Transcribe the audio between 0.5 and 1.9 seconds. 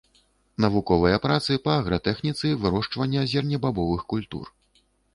Навуковыя працы па